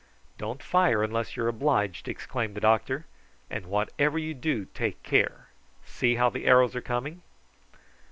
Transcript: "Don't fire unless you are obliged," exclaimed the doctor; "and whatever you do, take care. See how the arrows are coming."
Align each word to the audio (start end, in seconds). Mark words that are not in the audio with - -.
"Don't 0.39 0.63
fire 0.63 1.03
unless 1.03 1.37
you 1.37 1.43
are 1.43 1.47
obliged," 1.47 2.07
exclaimed 2.07 2.55
the 2.55 2.59
doctor; 2.59 3.05
"and 3.51 3.67
whatever 3.67 4.17
you 4.17 4.33
do, 4.33 4.65
take 4.73 5.03
care. 5.03 5.49
See 5.85 6.15
how 6.15 6.31
the 6.31 6.47
arrows 6.47 6.75
are 6.75 6.81
coming." 6.81 7.21